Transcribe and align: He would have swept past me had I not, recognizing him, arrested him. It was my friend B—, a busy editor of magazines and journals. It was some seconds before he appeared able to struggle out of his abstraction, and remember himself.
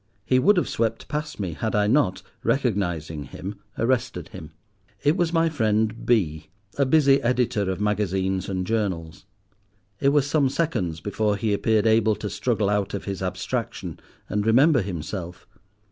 He 0.25 0.39
would 0.39 0.57
have 0.57 0.67
swept 0.67 1.07
past 1.07 1.39
me 1.39 1.53
had 1.53 1.75
I 1.75 1.85
not, 1.85 2.23
recognizing 2.41 3.25
him, 3.25 3.59
arrested 3.77 4.29
him. 4.29 4.49
It 5.03 5.15
was 5.15 5.31
my 5.31 5.47
friend 5.47 6.07
B—, 6.07 6.47
a 6.75 6.87
busy 6.87 7.21
editor 7.21 7.69
of 7.69 7.79
magazines 7.79 8.49
and 8.49 8.65
journals. 8.65 9.25
It 9.99 10.09
was 10.09 10.25
some 10.27 10.49
seconds 10.49 11.01
before 11.01 11.35
he 11.37 11.53
appeared 11.53 11.85
able 11.85 12.15
to 12.15 12.31
struggle 12.31 12.67
out 12.67 12.95
of 12.95 13.05
his 13.05 13.21
abstraction, 13.21 13.99
and 14.27 14.43
remember 14.43 14.81
himself. 14.81 15.45